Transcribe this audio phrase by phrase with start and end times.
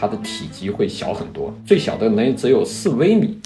[0.00, 3.38] 它的体积会小很多，最小的能只有四微米。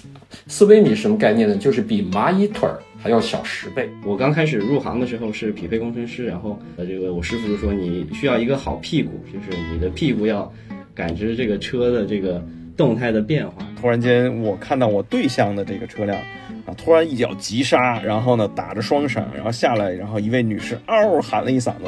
[0.46, 1.56] 四微米什么概念呢？
[1.56, 3.88] 就是比蚂蚁腿儿还要小十倍。
[4.04, 10.52] 我刚开始入行的时候是匹配工程师，然后呃，这个我师傅就说你需要一个好屁股，就是你的屁股要
[10.94, 12.40] 感知这个车的这个
[12.76, 13.66] 动态的变化。
[13.80, 16.16] 突然间，我看到我对向的这个车辆
[16.66, 21.84] 啊，突然一脚急刹，然后呢打着双闪，然后下来，然后一位女士嗷喊了一嗓子，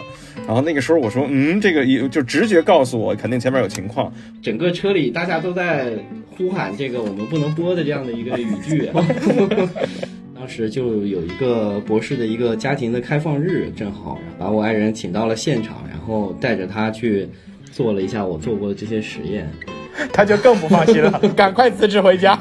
[0.47, 4.13] 然后那个时候我说，嗯，这个一就直觉告诉我肯定前面有情况。
[4.43, 5.93] 整个车里大家都在
[6.37, 8.91] 呼喊这个我们不能播的这样的一个语句。
[10.39, 17.27] 当时就有一个博士的一个家庭的开放日，正好把我爱人请到了现场，然后带着他去
[17.73, 19.51] 做了一下我做过的这些实验。
[20.13, 22.39] 他就更不放心了， 赶快辞职回家。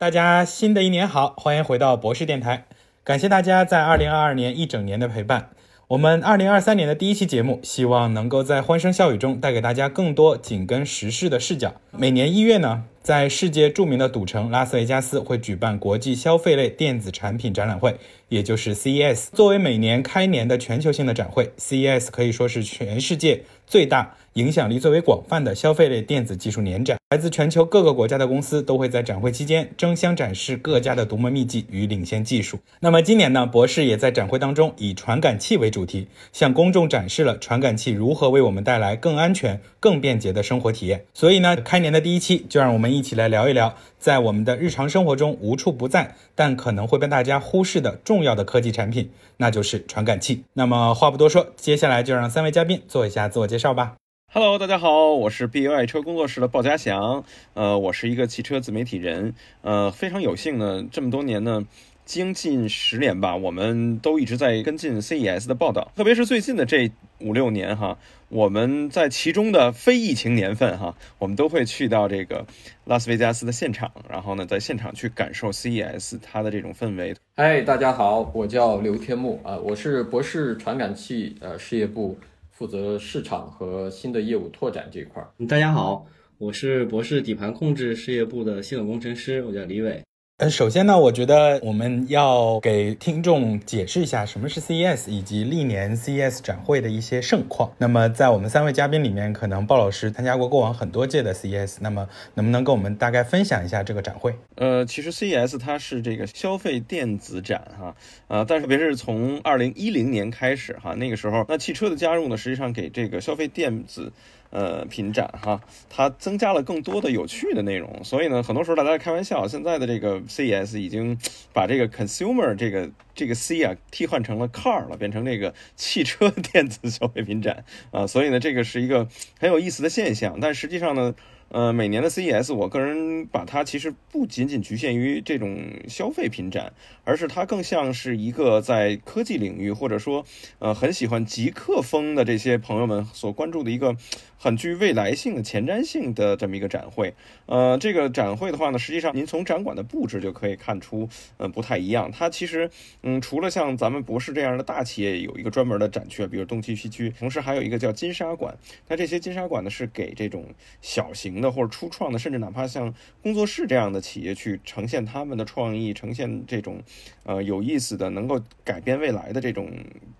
[0.00, 2.64] 大家新的一年好，欢迎回到博士电台，
[3.04, 5.50] 感谢大家在二零二二年一整年的陪伴。
[5.88, 11.74] 我们二零二三年的第一期节目，希望能够在欢声笑语中带给大家更多紧跟时事的视角。
[11.90, 17.98] 每年一月呢，在世界著名的赌城拉斯维加斯会举办国际消费类电子产品展览会，
[18.30, 19.26] 也就是 CES。
[19.34, 24.16] 作为每年开年的全球性的展会，CES 可以说是全世界最大。
[24.34, 32.60] 影响力最为广泛的消费类电子技术年展，来自全球各个国家的公司都会在展会期间争相展示各家的独门秘技与领先技术。
[32.78, 41.04] 那么今年呢，博士也在展会当中以传感器为主题，向公众展示了传感器如何为我们带来更安全、更便捷的生活体验。
[41.12, 50.44] 所以呢，开年的第一期就让我们一起来聊一聊，在我们的日常生活中无处不在，但可能会被大家忽视的重要的科技产品，那就是传感器。
[50.52, 53.96] 那么话不多说，接下来就让三位嘉宾做一下自我介绍吧。
[54.32, 61.66] Hello，大家好，我是 B U 爱车工作室的鲍家祥，呃，我是一个汽车自媒体人，呃，非常有幸呢，这么多年呢，
[62.04, 72.46] 将近十年吧，我们都一直在跟进 CES 的报道，特别是最近的这五六年哈，我们在其中的非疫情年份哈，我们都会去到这个
[72.84, 77.16] 拉斯维加斯的现场，然后呢，在现场去感受 CES 它的这种氛围。
[77.34, 82.16] 嗨，大家好，我叫刘天木啊，我是博士传感器呃事业部。
[82.60, 85.26] 负责市场和新的业务拓展这一块。
[85.48, 86.06] 大家好，
[86.36, 90.04] 我是博士底盘控制事业部的系统工程师，我叫李伟。
[90.40, 97.70] 呃，首先呢，我觉得我们要给听众解释一下什么是 CES，以及历年 CES 展会的一些盛况。
[97.76, 104.34] 那么，在我们三位嘉宾里面，可能鲍老师参加过过往很多届的 CES，那么能不能跟我们大概分享一下这个展会？
[104.54, 107.94] 呃，其实 CES 它是这个消费电子展哈，
[108.28, 114.10] 呃，但是特别是从二零一零年开始哈，那个时候那汽车的加入呢，实际上给这个消费电子。
[114.50, 121.16] 呃，品展哈，它增加了更多的有趣的内容，所以呢，很多时候大家开玩笑，现在的这个 CES 已经
[121.52, 129.08] 把这个 consumer 这个这个 C 啊替换成了 car 了，变成这个汽车电子消费品展啊，所以呢，这个是一个
[129.38, 131.14] 很有意思的现象，但实际上呢。
[131.52, 135.58] 呃，每年的 CES，我个人把它其实不仅仅局限于这种
[135.88, 136.72] 消费品展，
[137.02, 140.24] 而是它更像是一个在科技领域或者说
[140.60, 143.96] 呃很喜欢极客风的这些朋友们所关注的一个
[144.42, 147.12] 很具未来性的前瞻性的这么一个展会。
[147.44, 151.06] 呃，这个展会的话呢，实际上您从展馆的布置就可以看出，
[151.36, 152.10] 呃，不太一样。
[152.10, 152.70] 它其实，
[153.02, 158.56] 嗯，除了像咱们博士这样的大企业有一个专门的展区，比如东区、西区，同时还有一个叫金沙馆。
[158.88, 160.46] 那这些金沙馆呢，是给这种
[160.80, 166.82] 小型的或者初创的，甚至哪怕像工作室这样的企业去呈现他们的创意，呈现这种
[167.30, 169.70] 呃有意思的、能够改变未来的这种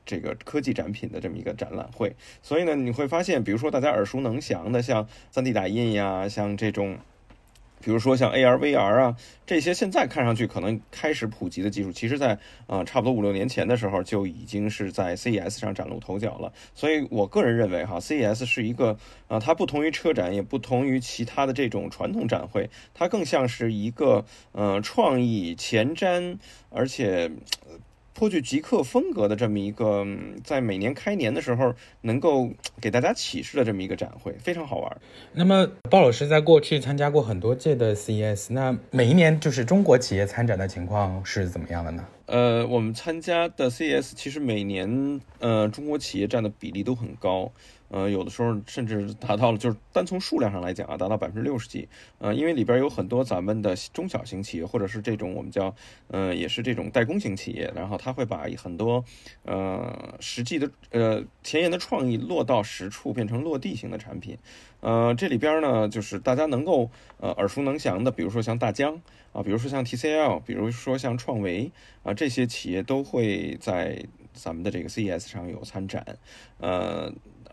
[0.06, 2.14] 这个科技展品的这么一个展览会。
[2.40, 6.98] 所以呢，你会发现，比如说大家耳熟能详的，像 3D 打印呀，像这种。
[7.82, 16.52] 比如说像 AR、VR 啊，这些现在看上去可能开始普及的技术，其实在啊差不多五六年前的时候就已经是在 CES 上崭露头角了。
[16.74, 18.96] 所以我个人认为哈，CES 是一个
[19.28, 26.36] 啊，它不同于车展，也不同于其他的这种传统展会，它更像是一个呃创意前瞻，
[26.68, 27.30] 而且。
[28.20, 30.06] 颇具极客风格的这么一个，
[30.44, 35.00] 在每年开年的时候能够给大家启示的这么一个展会，非常好玩。
[35.32, 42.04] 那么鲍老师在过去参加过很多届的 CES，那每一年就是中国企业参展的情况是怎么样的呢？
[42.26, 47.50] 呃，我们参加的 CES 其实每年呃中国企业占的比例都很高。
[47.90, 51.88] 呃，有的时候甚至达到了，就是单从数量上来讲啊，达到百分之六十几。
[52.18, 55.74] 呃，因为里边有很多咱们的中小型企业，或者是这种我们叫，
[56.06, 59.04] 呃，也是这种代工型企业，然后他会把很多，
[59.44, 64.38] 呃，实际的，呃，前沿的创意落到实处，变成落地型的产品。
[64.80, 66.88] 呃，这里边呢，就是大家能够
[67.18, 69.02] 呃耳熟能详的，比如说像大疆
[69.32, 71.72] 啊，比如说像 TCL，比如说像创维
[72.04, 76.06] 啊，这些企业都会在咱们的这个 CES 上有参展，
[76.60, 77.12] 呃。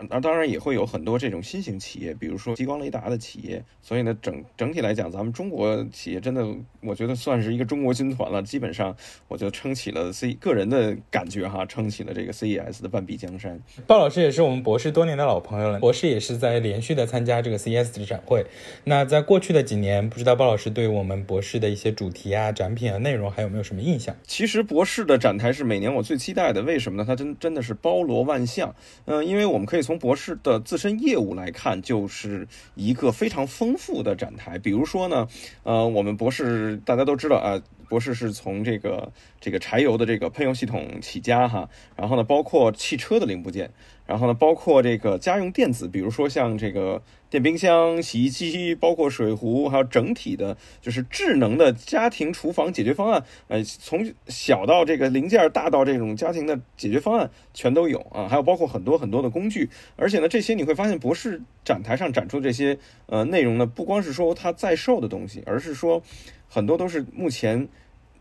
[0.10, 3.64] 那当然也会有很多这种新型企业，比如说激光雷达的企业。
[3.82, 6.46] 所以呢，整整体来讲，咱们中国企业真的，
[6.82, 8.44] 我觉得算是一个中国军团了。
[8.44, 8.96] 基本上，
[9.28, 13.60] 我就撑起了 C 个人的感觉哈，撑起了这个 CES 的半壁江山。
[13.88, 18.46] 鲍老师也是我们博士多年的老朋友了，博士也是在连续的参加这个 CES 的展会。
[18.84, 24.16] 那在过去的几年，不知道鲍老师对我们博士的一些主题啊、展品啊、内容还有没有什么印象？
[24.28, 27.06] 其实博士的展台是每年我最期待的，为什么呢？
[27.08, 28.76] 它真真的是包罗万象。
[29.06, 29.87] 嗯，因为我们可以。
[29.88, 32.45] 从博士的自身业务来看，就是
[32.75, 34.60] 一个非常丰富的展台。
[34.60, 35.25] 比如说呢，
[35.63, 37.57] 呃，我们博士大家都知道啊，
[37.88, 43.72] 博士是从这个这个柴油的这个喷油系统起家哈，然后呢，包括汽车的零部件。
[44.06, 53.25] 然后呢，包括这个家用电子，比如说像这个电冰箱、洗衣机，包括水壶，还有整体的，就是智能的家庭厨房解决方案。
[53.50, 58.30] 呃，从小到这个零件，大到这种家庭的解决方案，全都有啊。
[58.30, 59.69] 还有包括很多很多的工具。
[59.98, 66.01] 而且呢，这些你会发现，博士展台上展出这些呃内容呢，不光是说它在售的东西，而是说
[66.50, 67.68] 很多都是目前。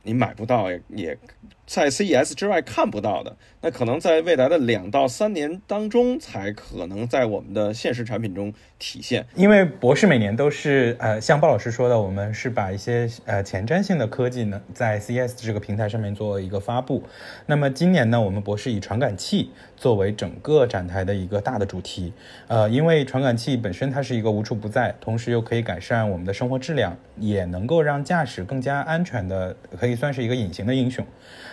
[0.08, 1.19] 你买不到，也
[1.66, 9.26] 在 CES 之外看不到的，那可能在未来的两到三年当中，才可能在我们的现实产品中体现。
[9.34, 17.02] 因为博士每年都是，呃，像鲍老师说的，我们是把一些呃前瞻性的科技呢，在 CES 这个平台上面做一个发布。
[17.46, 22.12] 那么今年呢，我们博士以传感器作为整个展台的一个大的主题。
[22.46, 29.96] 呃，因为传感器本身它是一个无处不在，同时又可以改善我们的生活质量，也能够让驾驶更加安全的，可以。
[29.96, 31.06] 算是一个隐形的英雄。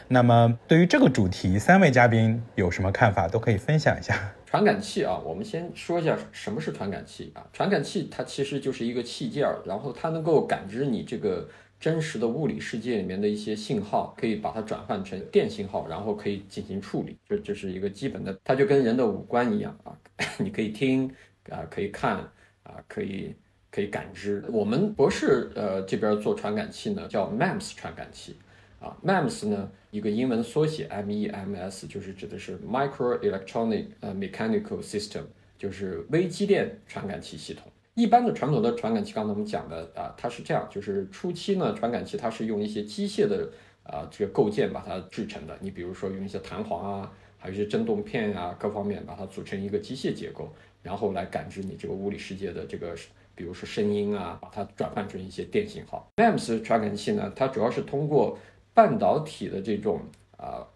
[0.07, 4.15] 那么，对于这个主题，三位嘉宾有什么看法，都可以分享一下。
[4.45, 7.44] 传感器啊，我们先说一下什么是传感器啊？
[7.51, 17.17] 传感器它其实就是一个器件儿，然后它能够感知你这个真实的物理世界里面的一些信号，可以把它转换成电信号，然后可以进行处理。
[17.27, 19.97] 这这是一个基本的，它就跟人的五官一样啊，
[20.38, 21.09] 你可以听
[21.50, 22.17] 啊，可以看
[22.63, 23.35] 啊，可以。
[23.75, 24.45] 可以感知。
[24.50, 28.35] 我们博士呃这边做传感器呢，叫 MEMS 传感器
[28.79, 28.95] 啊。
[29.03, 35.22] MEMS 呢一个英文缩写 MEMS，就是指的是 Micro Electronic 呃 Mechanical System，
[35.56, 37.72] 就是微机电传感器系统。
[37.94, 43.48] 一般的传统的传感器，刚才我们讲的啊，它是这样，就是初期呢传感器它是用一些机械的
[43.84, 45.56] 啊这个构件把它制成的。
[45.62, 50.51] 你比如说用一些弹簧啊，还有一些振动片啊，各方面把它组成一个机械结构，
[50.81, 52.96] 然后来感知你这个物理世界的这个。
[53.36, 56.07] 比如说声音啊，把它转换成一些电信号。
[56.18, 58.38] MEMS 传感器呢，它主要是通过
[58.74, 60.02] 半导体的这种
[60.38, 60.68] 啊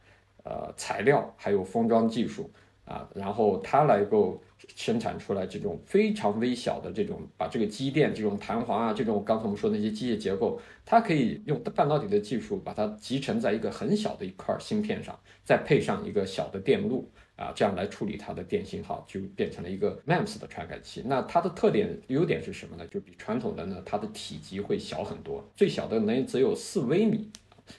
[0.44, 2.50] 呃材料，还有封装技术
[2.86, 4.42] 啊，然后它来够
[4.76, 17.10] 生产出来这种非常微小的这种，把这个机电、这种弹簧啊，这种刚才我们说那些机械结构，它可以用半导体的技术把它集成在一个很小的一块芯片上，再配上一个小的电路。
[17.38, 21.04] 啊，这样来处理它的电信号，就变成了一个 MEMS 的传感器。
[21.06, 22.88] 那它的特点优点是什么呢？
[22.88, 27.30] 就比传统的呢，它的体积会小很多，最小的能只有四微米。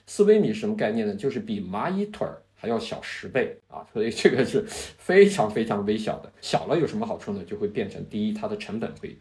[0.05, 1.15] 四微米什么概念呢？
[1.15, 3.85] 就是比蚂蚁腿儿还要小十倍啊！
[3.93, 6.31] 所以这个是非常非常微小的。
[6.41, 7.43] 小了有什么好处呢？
[7.43, 9.17] 就会变成第一，它的成本会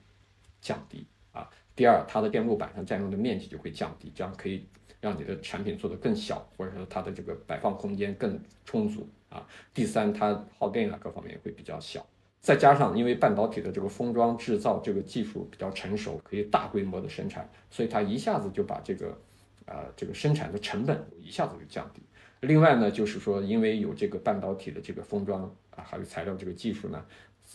[0.60, 4.66] 降低啊；第二，它的电路板上占用的面积就会降低，这样可以
[5.00, 9.08] 让你的产品做得更小，或者说它的这个摆放空间更充足。
[9.28, 12.04] 啊，第三，它耗电啊，各方面也会比较小。
[12.40, 19.14] 再加上，因为半导体的这个封装制造这个技术比较成熟，可以大规模的生产，所以它一下子就把这个，
[19.68, 22.02] 呃，这个生产的成本一下子就降低。
[22.40, 27.04] 另外呢，就是说，因为有这个半导体的这个封装啊，还有材料这个技术呢，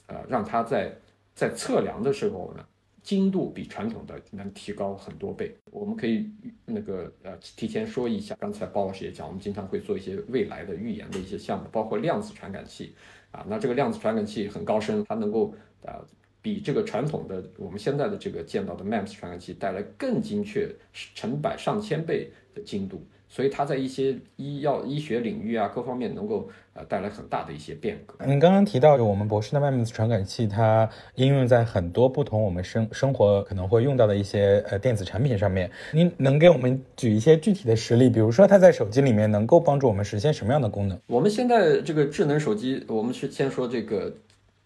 [0.08, 0.96] 呃，让它在
[1.34, 2.66] 在测量的时候呢。
[3.04, 5.54] 精度比传统的能提高很多倍。
[5.72, 6.32] 我们可以
[6.64, 12.96] 那个呃提前说一下，刚才包老师也讲，我们经常会做一些未来的预言的一些项目，包括量子传感器
[13.32, 13.46] 啊。
[13.50, 16.02] 那这个量子传感器很高深，它能够呃
[16.44, 20.70] 比这个传统的我们现在的这个见到的 MEMS 传感器带来更精确
[21.16, 23.02] 成百上千倍的精度。
[23.30, 28.24] 所以它在一些医药医学领域啊，各方面能够呃带来很大的一些变革。
[28.28, 35.72] 您刚刚提到我们博士的 MEMS 传感器，它应用在很多不同我们生生活可能会用到的一些呃电子产品上面。
[35.92, 38.08] 您能给我们举一些具体的实例？
[38.08, 41.00] 比如说它在手机里面能够帮助我们实现什么样的功能？
[41.08, 44.14] 我们现在这个智能手机，我们是先说这个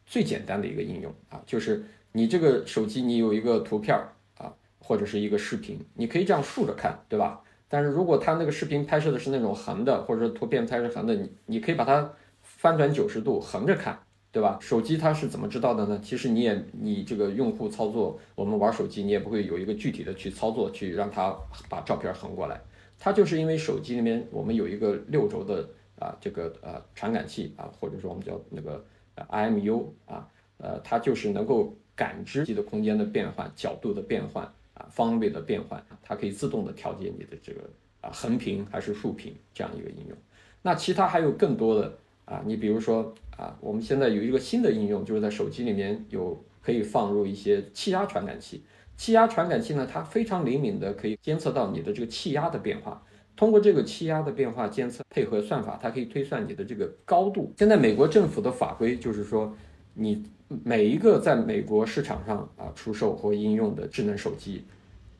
[0.07, 1.83] 最简单的一个应用啊，就是
[2.13, 3.95] 你这个手机你有一个图片
[4.37, 7.43] 啊，或者是一个视频，你可以这样竖着看，对吧？
[7.67, 13.99] 但是如果它那个视频拍摄的是那种横的，或者说图片拍摄横的，你你可以把它翻转九十度横着看，
[14.31, 14.57] 对吧？
[14.61, 15.99] 手机它是怎么知道的呢？
[16.01, 21.35] 其实你也你这个用户操作，我们玩手机你也不会有一个具体的去操作去让它
[21.67, 22.61] 把照片横过来，
[22.97, 25.67] 它就是因为手机里面我们有一个六轴的
[25.99, 28.81] 啊这个呃传感器啊，或者说我们叫那个
[29.29, 34.43] IMU 啊，呃，它就是能够感知你的空间的变换、角度的变换
[34.73, 37.61] 啊、方位的变换，它可以自动的调节你的这个
[38.01, 40.17] 啊横屏还是竖屏这样一个应用。
[40.61, 48.63] 那其他还有更多的啊，你比如说啊，我们现在有一个新的应用，就是在手机里面有可以放入一些气压传感器。
[48.97, 53.03] 气压传感器呢，它非常灵敏的可以监测到你的这个气压的变化。
[53.37, 57.53] 通过这个气压的变化监测，配合算法，它可以推算你的这个高度。
[57.55, 59.55] 现在美国政府的法规就是说，
[59.93, 60.25] 你
[60.63, 64.63] 每一个在美国市场上啊出售或应用的智能手机，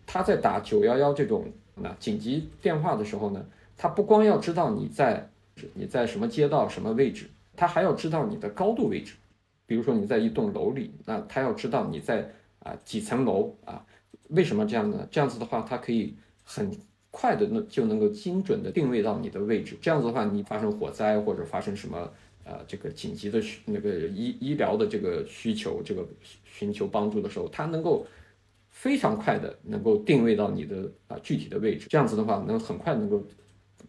[0.08, 1.46] 它在打九幺幺这种
[1.76, 3.46] 那紧急电话的时候呢，
[3.78, 5.30] 它不光要知道你在
[5.76, 9.14] 你在什么街道什么位置，它还要知道你的高度位置。
[9.68, 12.28] 比如说你在一栋楼里，那它要知道你在
[12.64, 13.86] 啊几层楼啊？
[14.30, 15.08] 为什么这样呢？
[15.12, 16.72] 这样子的话，它可以很。
[17.20, 21.98] 快的那就能够精准的定位到你的位置，这样子的话，你发生火灾或者发生什么
[22.44, 26.06] 呃这个紧急的需那个医医疗的这个需求，这个
[26.46, 28.06] 寻求帮助的时候，它能够
[28.70, 33.24] 非常快的能够定位到你的啊具体的位置，这样子的话，能很快能够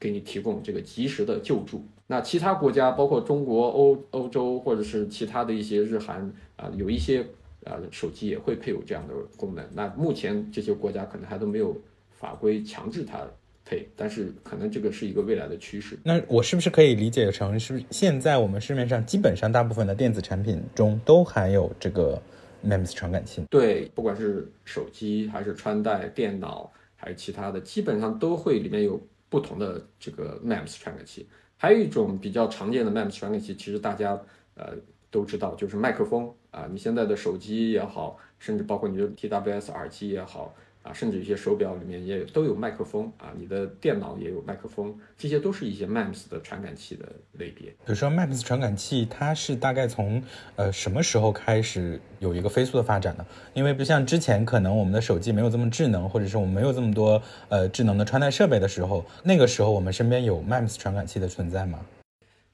[0.00, 1.84] 给你提供这个及时的救助。
[2.06, 7.20] 那其他国家，包括中国、欧欧洲或者是其他的一些日韩啊，有一些
[7.64, 9.62] 啊手机也会配有这样的功能。
[9.74, 11.76] 那目前这些国家可能还都没有。
[12.18, 13.26] 法规强制它
[13.64, 15.98] 配，但是可能这个是一个未来的趋势。
[16.02, 22.20] 那我是不是可以理解成，是不是现在我们市面上基本上大部分的电子产品中都含有这个
[22.66, 23.42] MEMS 传感器？
[23.50, 31.28] 对，不管是手机还是穿戴、电脑还是其他的，基本上都会里面有不同的这个 MEMS 传感器。
[31.58, 34.18] 还有一种比较常见的 MEMS 传感器，其实大家
[34.54, 34.72] 呃
[35.10, 36.66] 都知道，就是麦克风啊。
[36.70, 40.54] 你现在的手机也好，甚至包括你的 TWS 耳机也好。
[40.88, 47.68] 啊，甚至一些手表里面也都有麦克风啊，你的电脑也有麦克风，这些都是一些 MEMS 的传感器的类别。
[47.68, 50.22] 比如说 MEMS 传感器，它是大概从
[50.56, 53.26] 呃什么时候开始有一个飞速的发展呢？
[53.52, 61.84] 因为不像之前可能我们的手机没有这么智能，或者是我们没有这么多呃智能的穿戴设备的时候，那个时候我们身边有 MEMS 传感器的存在吗？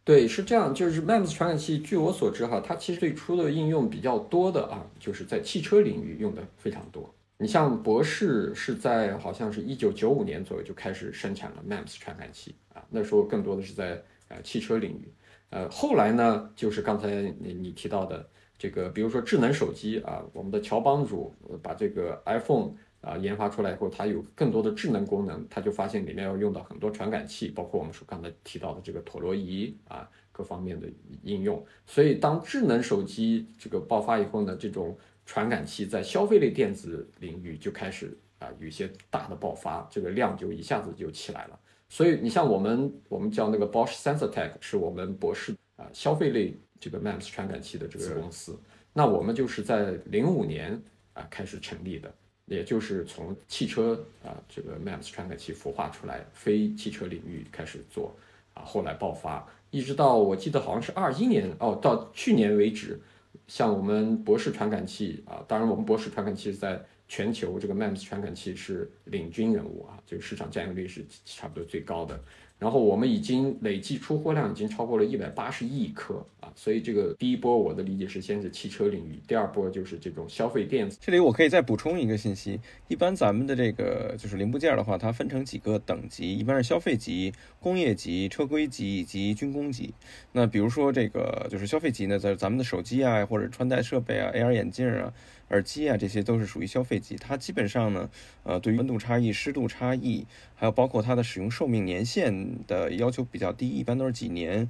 [0.02, 7.14] 对，是这样，就是 MEMS 传感器，据我所知哈，它其实最初的应用比较多的啊，就是在汽车领域用的非常多。
[7.44, 15.12] 你像博士是在好像是一九九五年左右就开始生产了 MEMS 传感器啊，那时候更多的是在呃汽车领域，
[15.50, 22.72] 呃后来呢就是刚才你你提到的这个，比如说智能手机啊，我们的乔帮主把这个 iPhone
[23.02, 30.88] 啊研发出来以后，它有更多的智能功能，他就发现里面要用到很多传感器，包括我们说刚才提到的这个陀螺仪啊各方面的
[31.22, 34.96] 应用，所以当智能手机这个爆发以后呢，这种
[35.26, 41.58] 传感器在消费类电子领域就开始啊有一些大的爆发，这个量就一下子就起来了。
[41.88, 48.58] 所以你像我们我们叫那个 Bosch Sensortech 是我们博士啊消费类这个 MEMS 传感器的这个公司，
[48.92, 50.80] 那我们就是在零五年
[51.12, 52.12] 啊开始成立的，
[52.46, 58.14] 也就是从汽车啊这个 MEMS 传感器孵化出来，非汽车领域开始做
[58.54, 63.00] 啊，后来爆发，一直到我记得好像是二一年哦，到去年为止。
[63.46, 72.18] 像我们博士传感器啊，当然我们博士传感器在全球这个 MEMS 传感器是领军人物啊，就市场占有率是差不多最高的。
[72.58, 80.96] 然后我们已经累计出货量已经超过了一百八十亿颗啊，所以这个第一波我的理解是先是汽车领域，第二波就是这种消费电子。
[81.00, 82.58] 这里我可以再补充一个信息，
[82.88, 89.92] 一般咱们的这个就是零部件的话，它分成几个等级，一般是消费级、工业级、车规级以及军工级。
[90.32, 95.12] 那比如说这个就是消费级呢，在咱们的手机啊，或者穿戴设备啊、AR 眼镜啊。
[95.54, 98.10] 耳机啊，这些都是属于消费级，它基本上呢，
[98.42, 104.68] 呃，对于温度差异、湿度差异，还有包括它的使用寿命年限的要求比较低，一般都是几年。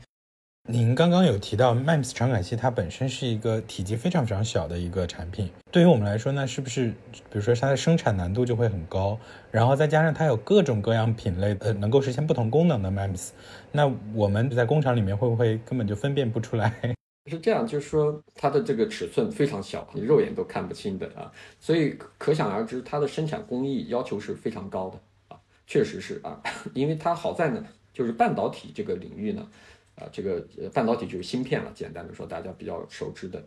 [0.66, 9.18] 您刚刚有提到 MEMS 传感器，它本身是一个体积非常非常小的一个产品，对于我们来说呢，是不是，比如说它的生产难度就会很高，
[9.50, 13.30] 然后再加上它有各种各样品类的能够实现不同功能的 MEMS，
[13.72, 16.94] 那我们在工厂里面会不会根本就分辨不出来？
[17.26, 26.42] 是这样，就是说它的这个尺寸非常小，你肉眼都看不清的啊，所以可想而知，它的生产工艺要求是非常高的啊，确实是啊，
[26.74, 27.64] 因为它好在呢，
[27.94, 29.48] 就是半导体这个领域呢，
[29.94, 33.42] 啊，这个半导体就是芯片了，简单的说，大家比较熟知的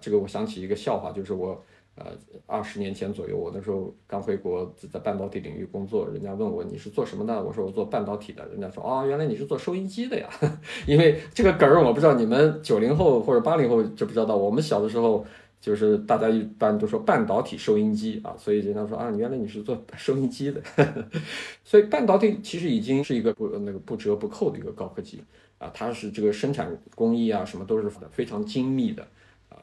[0.00, 1.62] 这个我想起一个笑话，就是我。
[1.94, 2.06] 呃，
[2.46, 7.44] 二十年前左右，我那时候刚回国，在半导体领域工作，人家问我你是做什么的？
[7.44, 8.42] 我说我做半导体的。
[8.48, 10.26] 人家说哦，原来你是做收音机的呀。
[10.88, 14.34] 因为这个梗儿，我不知道你们九零后或者八零后知不知道。
[14.34, 15.22] 我们小的时候，
[15.60, 20.62] 就是大家一般都说半导体收音机啊，所以人家说啊，原来你是做收音机的，
[21.62, 25.22] 所以半导体其实已经是一个不那个不折不扣的一个高科技
[25.58, 29.06] 啊，它是这个生产工艺啊什么都是非常精密的，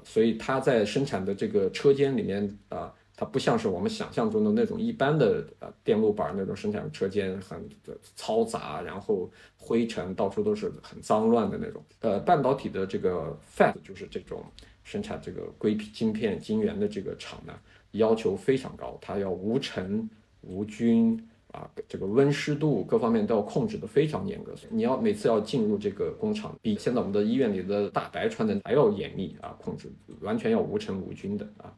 [0.03, 2.93] 所以它在生产的这个车间里面啊。
[3.19, 7.69] 它不像是我们想象中的那种一般的呃电路板那种生产车间很
[8.15, 11.83] 嘈杂，然后灰尘到处都是很脏乱的那种。
[11.99, 14.41] 呃，半导体的这个 Fab 就是这种
[14.85, 17.53] 生产这个硅片晶片晶圆的这个厂呢，
[17.91, 24.53] 要求非常高，它要无尘无菌啊，这个温湿度各方面都要控制的非常严格。
[24.69, 29.91] 你要每次要进入这个工厂，比现在我们的医院里的大白穿的还要严密啊，控制
[30.21, 31.73] 完全要无尘无菌的啊。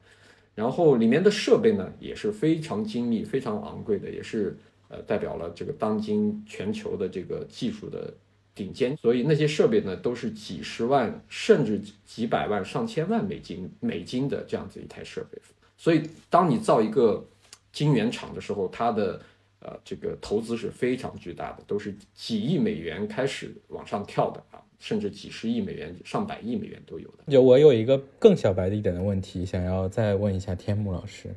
[0.54, 4.58] 然后里面的设备呢也是非常精密、非常昂贵的，也是
[4.90, 8.14] 呃代表了这个当今全球的这个技术的
[8.54, 8.98] 顶尖。
[8.98, 15.42] 所以那些设备呢都是几十万甚至几百万、上千万美金美金的这样子一台设备。
[15.78, 17.26] 所以当你造一个
[17.72, 19.22] 晶圆厂的时候，它的
[19.62, 24.62] 呃这个投资是非常巨大的，都是几亿美元开始往上跳的啊。
[24.82, 27.18] 甚至几十亿美元、上百亿美元都有的。
[27.28, 31.36] 有我有一个更小白的一点的问题，想要再问一下天幕老师，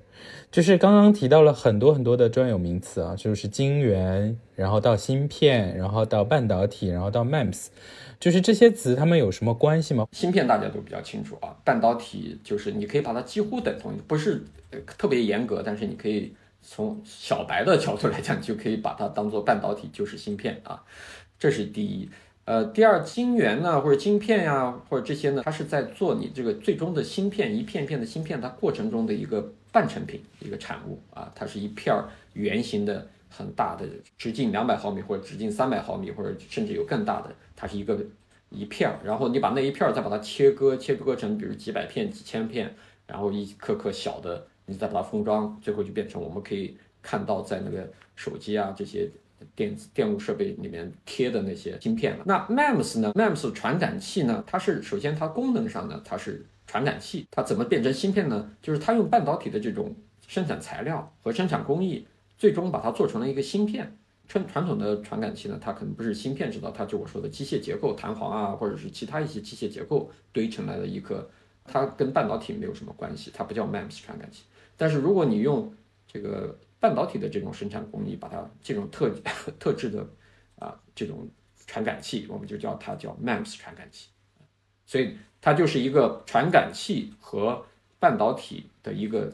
[0.50, 7.66] 就是刚刚提到了很多很多的专有名词啊，就是晶圆，然后到芯片，然后到半导体，然后到 MEMS，
[8.18, 10.08] 就是这些词它们有什么关系吗？
[10.12, 14.42] 芯片大家都比较清楚啊，半导体就是你可以把它几乎等同，不是
[14.96, 16.32] 特别严格，但是你可以
[16.64, 20.82] 从小白的角度来讲，就可以把它当做半导体就是芯片啊，
[21.38, 22.08] 这是第一。
[22.46, 31.94] 呃，第二晶圆呢，或者晶片呀，或者这些呢，它是在做你这个最终的芯片，一片片的芯片，它过程中的一个半成品，一个产物啊，它是一片
[32.34, 33.86] 圆形的很大的，
[34.18, 37.98] 直径两百毫米或者直径三百毫米，或者甚至有更大的，它是一个
[38.50, 42.74] 一片儿，然后你把那一片儿再把它切割，切割成比如几百片、几千片，
[43.06, 49.10] 然后一颗颗小的，你再把它封装，最后就变成我们可以看到在那个手机啊这些。
[49.54, 52.24] 电子电路设备里面贴的那些芯片了。
[52.24, 54.42] 那 MEMS 呢？MEMS 传感器呢？
[54.46, 57.26] 它是首先它功能上呢，它是传感器。
[57.30, 58.50] 它怎么变成芯片呢？
[58.62, 59.94] 就是它用半导体的这种
[60.26, 62.06] 生产材料和生产工艺，
[62.38, 63.98] 最终把它做成了一个芯片。
[64.26, 71.28] 传传统的传感器呢，它可能不是芯片制造，它就我说的机械结构、弹簧啊，或者是其他一些机械结构堆成来的一颗，
[71.66, 74.44] 它跟半导体没有什么关系，它不叫 MEMS 传感器。
[74.76, 75.72] 但是如果你用
[76.06, 79.10] 这个半导体的这种生产工艺，把它这种特
[79.58, 80.06] 特制的
[80.58, 81.28] 啊这种
[81.66, 84.08] 传感器，我们就叫它叫 MAMS 传感器，
[84.84, 87.64] 所以它就是一个传感器和
[87.98, 89.32] 半导体的一个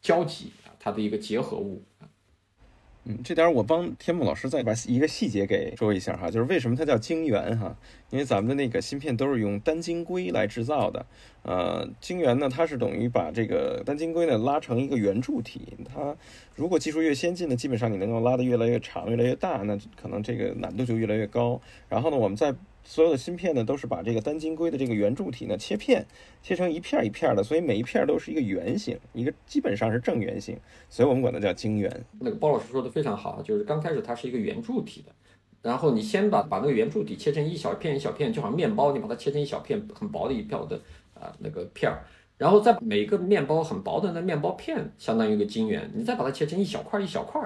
[0.00, 1.82] 交集啊，它的一个结合物。
[3.04, 7.74] 嗯，这点我帮天木老师再把一个细节给说一下哈，就是为什么它叫晶圆哈？
[8.10, 11.06] 因为咱们的那个芯片都是用单晶硅来制造的，
[11.42, 16.14] 呃，晶圆呢，它是等于把这个单晶硅呢拉成一个圆柱体，它
[16.54, 21.58] 如果技术越先进呢，基本上你能够拉得越来越长、越来越大，那可能这个难度就越来越高。
[21.88, 26.04] 然后呢，我们在所有的芯片呢，都是把这个单晶硅的这个圆柱体呢切片，
[26.42, 32.04] 切成一片一片的，所以每一片都是一个圆形，一个基本上是正圆形，所以我们管它叫晶圆。
[32.18, 35.12] 那个包老师说的非常好，就是刚开始它是一个圆柱体的，
[35.62, 40.80] 然后你先把把那个圆柱体切成一小片一小片，就好像面包，你把它切成一小片很薄的一片的
[41.14, 42.02] 啊那个片儿，
[42.38, 47.40] 然后在每个面包很薄的那面包片相当于一个晶圆，你再把它切成一小块一小块。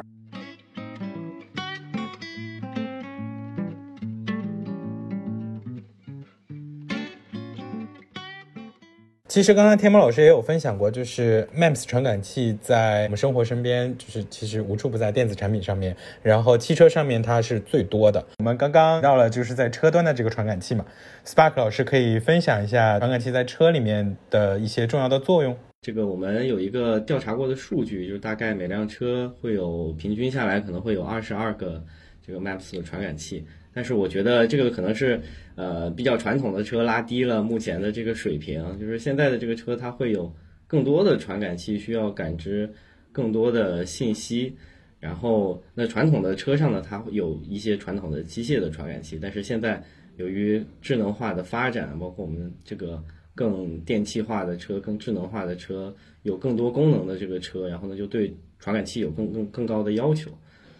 [9.34, 18.24] 其实刚刚天猫老师也有分享过，就是 MEMS 传感器在我们生活身边，就是其实无处不在电子产品上面，然后汽车上面它是最多的。
[18.38, 20.86] 我们刚刚到了就是在车端的这个传感器嘛
[21.26, 25.56] ，Spark 老师可以分享一下传感器在车里面的一些重要的作用。
[25.82, 31.82] 这个我们有一个调查过的数据，就是大概每辆车会有平均下来可能会有二十二个
[32.24, 33.44] 这个 MEMS 传感器。
[33.74, 35.20] 但是我觉得这个可能是，
[35.56, 38.78] 呃，比较传统的车拉低了目前的这个水平。
[38.78, 40.32] 就是现在的这个车，它会有
[40.66, 42.72] 更多的传感器需要感知
[43.10, 44.54] 更多的信息。
[45.00, 49.18] 然后，那传统的车上呢，它会有一些传统的机械的传感器。
[49.20, 49.82] 但是现在
[50.16, 53.02] 由于智能化的发展，包括我们这个
[53.34, 60.30] 更电气化的车、更智能化的车，有更多功能的这个车，然后呢，就对传感器有更更更高的要求。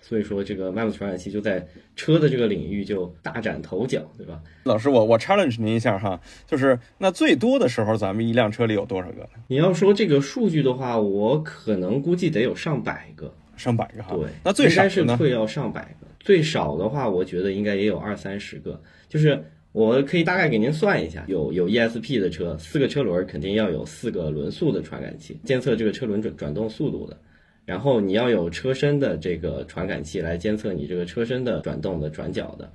[0.06, 4.38] 所以说，这个 MEMS 传感器就在车的这个领域就大展头角，对吧？
[4.64, 9.28] 老师，我我 challenge 您一下哈，就是那最多的时候，咱们一辆车里有多少个呢？
[9.48, 14.14] 你要说这个数据的话，我可能估计得有上百个，上百个哈。
[14.14, 18.78] 对，那最少是会要上百个，最少的话，我觉得应该也有二三十个。
[19.08, 27.16] 就是我可以大概给您算一下，有有 ESP 的车，四个车轮肯定要有四个轮速的传感器，监测这个车轮转转动速度的。
[27.64, 32.70] 然后你要有车身的这个传感器来监测你这个车身的转动的转角的。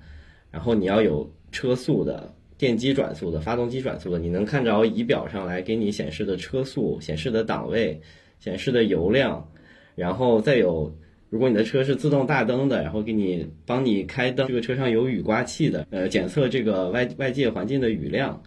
[0.52, 8.00] 然后你要有车速的、电机转速的、发动机转速的，你能看着仪表上来给你显示的车速、显示的档位、
[8.40, 9.48] 显示的油量，
[9.96, 10.92] 然后再有。
[11.32, 18.42] 如果你的车是自动大灯的，然后给你帮你开灯，这个车上有雨刮器的，呃，检测这个外外界环境的雨量，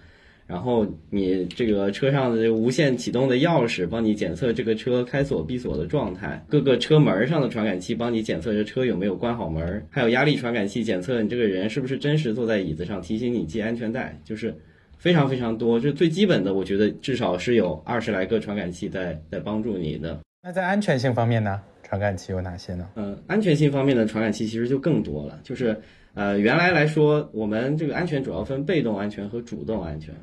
[0.46, 14.55] 然后你这个车上的无线启动的钥匙帮你检测这个车开锁闭锁的状态，各个车门上的传感器帮你检测这车有没有关好门，还有压力传感器检测你这个人是不是真实坐在椅子上，提醒你系安全带，就是
[14.98, 20.20] 非常非常多，这最基本的，我觉得至少是有二十来个传感器在在帮助你的。
[20.42, 21.61] 那在安全性方面呢？
[21.85, 22.88] 传感器有哪些呢？
[22.96, 25.38] 嗯，安全性方面的传感器其实就更多了。
[25.42, 25.78] 就是，
[26.14, 30.14] 呃，原来来说，我们这个安全主要分被动安全和主动安全。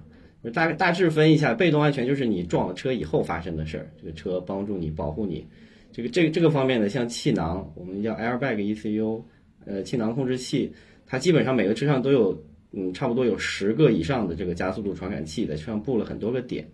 [0.53, 5.45] 大大致分一下，被动安全就是你撞了车以后发生的事儿，这个车帮助你保护你。
[5.91, 9.21] 这个这个这个方面的，像气囊，我们叫 airbag ECU，
[9.65, 10.71] 呃，气囊控制器，
[11.05, 16.65] 它基本上每个车上都有，嗯，差不多有十个以上的这个加速度传感器，在车上布了很多个点，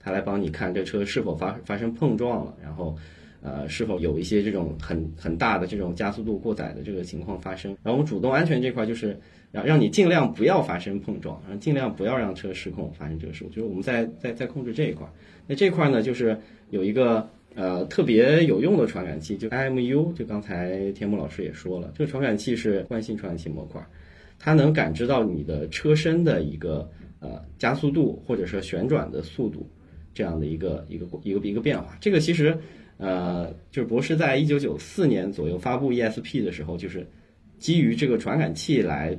[0.00, 2.96] 它来帮你看这车是否发发生碰撞了，然后。
[3.46, 7.76] 呃，是否有一些这种很很大的这种加速度过载的这个情况发生？
[7.82, 9.20] 然后我们主动安全这块就是
[9.54, 15.06] 让让你尽量不要发生碰撞，然后尽量不要让车失控发生这个事故，就是我们在在在控制这一块。
[15.46, 16.36] 那这块呢，就是
[16.70, 23.80] 有一个呃特别有用的传感器，就 IMU，就刚才天幕老师也说了，这个传感器是惯性传感器模块，
[24.36, 26.90] 它能感知到你的车身的一个
[27.20, 29.70] 呃加速度或者说旋转的速度
[30.12, 31.96] 这样的一个一个一个一个变化。
[32.00, 32.58] 这个其实。
[32.96, 37.04] 呃，就是博士在一九九四年左右发布 ESP 的时候，就是
[37.58, 39.16] 基于这个传感器来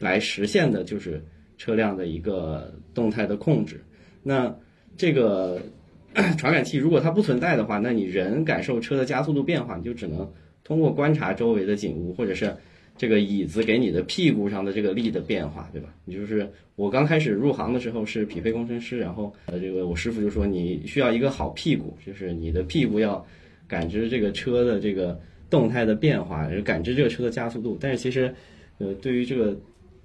[0.00, 1.22] 来实现的，就是
[1.58, 3.80] 车辆的一个动态的控制。
[4.22, 4.54] 那
[4.96, 5.60] 这个
[6.38, 10.30] 传感器如果它不存在的话，那你人感受车的加速度变化，你就只能
[10.62, 12.54] 通过观察周围的景物，或者是。
[12.96, 15.92] 这个椅子给你的屁股上的这个力的变化，对吧？
[16.04, 23.26] 你就是我刚开始入行的时候是匹配工程师，然后呃，这个我师傅就说你需要一个好屁股，就是你的屁股要
[23.66, 25.20] 感知这个车的这个
[25.54, 27.78] 动态的变化，感知这个车的加速度。
[27.80, 28.34] 但是其实，
[28.78, 29.56] 呃，对于这个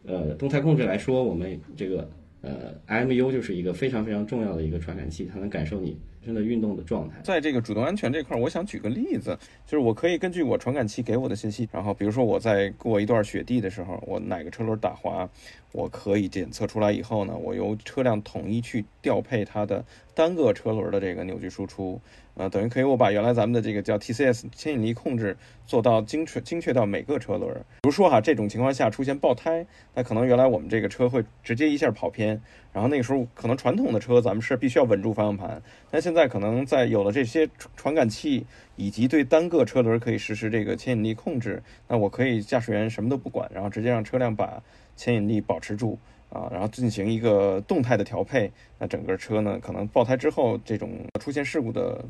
[0.05, 2.09] 呃动态控制来说，我们这个
[2.41, 5.97] 呃 IMU 就是一个非常非常重要的一个传感器，它能感受你。
[6.21, 9.35] 真的运动的状态，在这个主动安全这块，我想举个例子，
[9.65, 15.27] 就是我可以根据我传感器给我的信息，然后比如说我在过一段雪地的时候，我哪个车轮打滑，
[15.71, 19.83] 我可以检测出来以后呢，我由车辆统一去调配它的
[20.13, 21.99] 单个车轮的这个扭矩输出。
[22.39, 27.53] 呃，等于可以我把原来咱们的这个叫 TCS 牵引力控制做到精确精确到每个车轮。
[27.81, 38.45] 比如说哈，这种情况下出现爆胎，那可能原来我们这个车会直接一下跑偏，然后那个时候可能传统的车咱们是必须要稳住方向盘，但现在可能在有了这些传感器
[38.77, 44.63] 以及对单个车轮可以实施这个牵引力控制，那我可以驾驶员什么都不管，然后直接让车辆把
[44.95, 45.99] 牵引力保持住。
[46.29, 52.05] 啊，然后进行一个动态的调配，那整个车呢，可能爆胎之后，这种出现事故的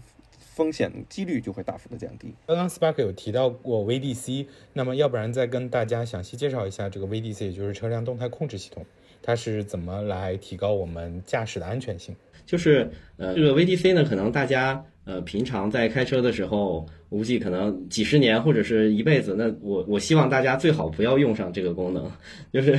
[0.59, 2.35] 风险几率就会大幅的降低。
[2.45, 8.85] 刚刚 Spark 有提到过 VDC，那么要不然再跟大家详细介绍一下这个 VDC，也就是车辆动态控制系统，
[9.21, 12.13] 它是怎么来提高我们驾驶的安全性？
[12.45, 22.11] 就是呃，这个 VDC 呢，可能大家呃平常在开车的时候，估计可能几十年或者是一辈子，那我我希望大家最好不要用上这个功能，
[22.51, 22.77] 就是。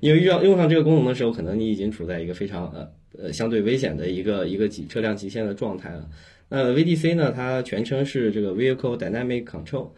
[0.00, 6.08] 因为遇到用上这个功能的时候，可能你已经处在一个非常呃呃相对危险的一个一个极车辆极限的状态了。
[6.48, 9.88] 那 VDC 呢，它全称是这个 Vehicle Dynamic Control，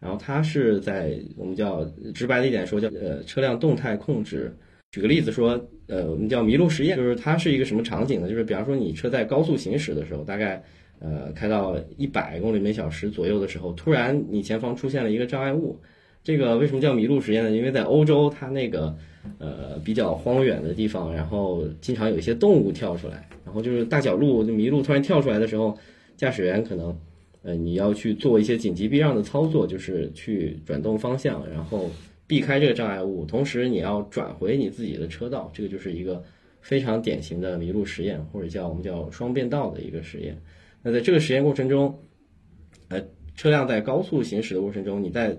[0.00, 4.54] 然后它是在我们叫直白的一点说叫呃车辆动态控制。
[4.90, 8.28] 举个例子说，呃我们叫麋鹿实验，就是它是一个什么场景呢？
[8.28, 10.62] 就是比方说你车在高速行驶的时候，大概
[11.00, 15.80] 呃开到一百公里每小时左右的时候，突然你前方出现了一个障碍物。
[16.22, 17.50] 这个为什么叫麋鹿实验呢？
[17.50, 18.96] 因为在欧洲，它那个
[19.38, 25.76] 呃比较荒远的地方，然后经常有一些动物跳出来，然后就是大角鹿，麋鹿突然跳出来的时候，
[26.16, 26.96] 驾驶员可能
[27.42, 31.90] 呃你要去做一些紧急避让的操作，就是去转动方向，然后
[32.26, 36.22] 避开这个障碍物，同时你要转回你自己的车道，这个就是一个
[36.60, 40.40] 非常典型的麋鹿实验，或者叫我们叫双变道的一个实验。
[40.82, 41.98] 那在这个实验过程中，
[42.88, 43.02] 呃，
[43.34, 45.36] 车辆在高速行驶的过程中，你在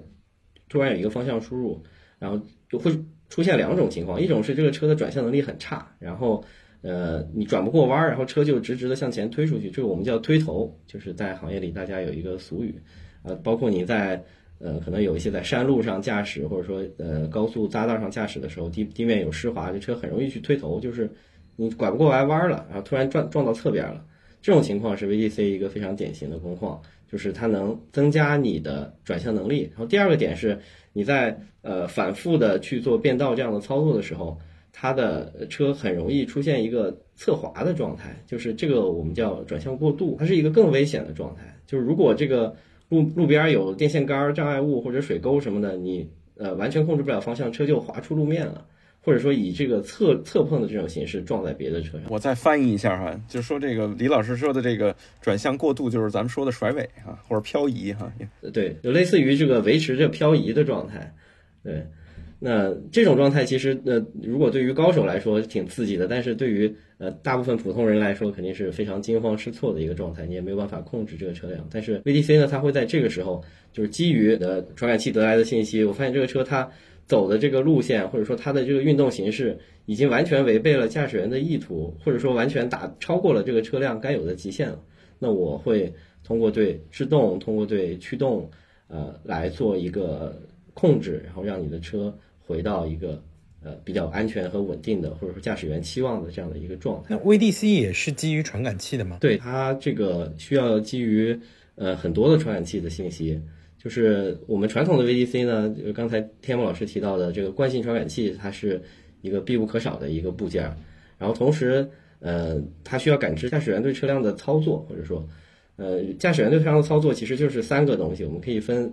[0.69, 1.81] 突然有一个方向输入，
[2.19, 2.91] 然后就会
[3.29, 6.43] 出现两种情况，一种是这个车的转向能力很差，然后
[6.81, 12.75] 呃你转不过弯儿，然后车就直直的向前推出去，这个我们叫推头，就是在行业里大家有一个俗语，
[13.23, 14.23] 呃，包括你在
[14.59, 21.09] 呃，可能有一些在山路上驾驶，或者说呃高速匝道上驾驶的时候，地地面有湿滑，这车很容易去推头，就是
[21.55, 24.03] 你拐不过来弯儿了，然后突然撞撞到侧边了。
[24.41, 26.79] 这种情况是 VDC 一个非常典型的工况，
[27.11, 29.63] 就是它能增加你的转向能力。
[29.71, 30.57] 然后第二个点是，
[30.93, 34.37] 你在呃反复的去做变道这样的操作的时候，
[34.77, 41.57] 它的车很容易出现一个侧滑的状态，就是这个我们叫转向过度，它是一个更危险的状态。
[41.65, 42.53] 就是如果这个
[42.89, 48.65] 路路边有电线杆、障碍物或者水沟什么的，你呃完全控制不了方向，车就滑出路面了。
[49.01, 52.07] 或者说以这个侧侧碰的这种形式撞在别的车上。
[52.09, 58.11] 我再翻译一下哈，就是说这个李老师说的这个转向过度，就是咱们说的甩尾哈，或者漂移哈。
[58.51, 61.13] 对，就类似于这个维持着漂移的状态。
[61.63, 61.85] 对，
[62.39, 71.67] 那这种状态其实呃，如果对于高手来说挺刺激的，但是对于呃大部分普通人来说，肯定是非常惊慌失措的一个状态，你也没有办法控制这个车辆。
[71.71, 76.69] 但是 VDC 呢，它会在这个时候，就是基于呃传感器得来的信息，我发现这个车它。
[77.07, 84.81] 走的这个路线，或者说它的这个运动形式，已经完全违背了驾驶员的意图，或者说完全打超过了这个车辆该有的极限了。
[85.19, 85.93] 那我会
[86.23, 88.49] 通过对制动，通过对驱动，
[88.87, 90.35] 呃，来做一个
[90.75, 93.19] 控制，然后让你的车回到一个
[93.63, 97.15] 呃比较安全和稳定的，或者说驾驶员期望的这样的一个状态。
[97.15, 99.17] 那 VDC 也是基于传感器的吗？
[99.19, 101.35] 对，它这个需要基于
[101.73, 103.41] 呃很多的传感器的信息。
[103.77, 108.81] 就是我们传统的 VDC 呢，就刚才天梦老师提到的这个惯性传感器，它是
[109.21, 110.63] 一个必不可少的一个部件。
[111.19, 111.87] 然后同时，
[112.19, 115.23] 呃，它需要感知驾驶员对车辆的操作，或者说，
[115.75, 118.25] 呃，驾驶员对车辆的操作其实就是三个东西。
[118.25, 118.91] 我们可以分，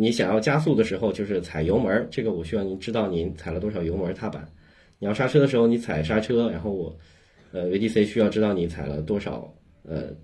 [0.00, 4.40] 你想要加速的时候，就是踩油门，这个我需要您知道您踩了多少油门踏板；
[5.00, 6.96] 你要刹车的时候，你踩刹车，然后我，
[7.50, 10.14] 呃，VDC 需要知道你踩了多少，呃，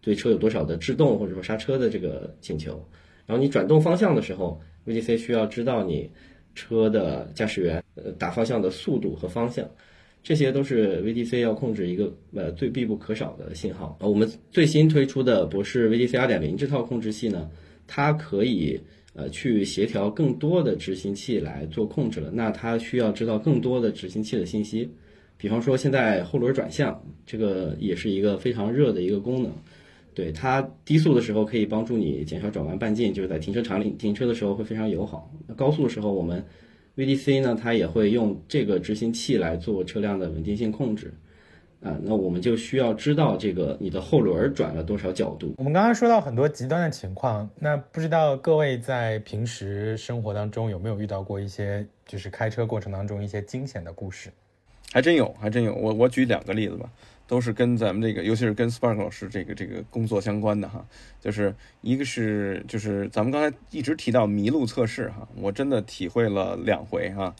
[0.00, 2.84] 对车有多少的制动或者说刹车的这个请求。
[3.24, 6.10] 然后你转动方向的时候，VDC 需要知道你
[6.56, 9.64] 车的驾驶员呃打方向的速度和方向，
[10.20, 13.96] 这些都是 VDC 要控制一个呃最必不可少的信号。
[14.00, 17.48] 呃，我们最新推出的博士 VDC 2.0这套控制器呢，
[17.86, 18.80] 它可以
[19.14, 22.30] 呃去协调更多的执行器来做控制了。
[22.32, 24.90] 那它需要知道更多的执行器的信息，
[25.36, 29.52] 比方说现在后轮转向，这个也是一个非常热的一个功能。
[30.14, 35.30] 对它低速的时候可以帮助你减少转弯半径，就是在停车场里停车的时候会非常友好。
[35.56, 36.44] 高速的时候，我们
[36.96, 41.14] VDC 呢，它也会用这个执行器来做车辆的稳定性控制。
[41.82, 45.54] 啊，那我们就需要知道这个你的后轮转了多少角度。
[45.58, 54.30] 我们刚刚说到很多极端的情况，那不知道各位在平时生活当中有没有遇到过一些，就是开车过程当中一些惊险的故事？
[54.92, 55.74] 还真有，还真有。
[55.74, 56.88] 我我举两个例子吧。
[57.24, 60.84] 都是跟咱们这个，尤其是跟 Spark 老师这个这个工作相关的哈，
[61.18, 67.34] 就是一个是就是咱们刚才一直提到麋鹿测试哈，我真的体会了两回哈。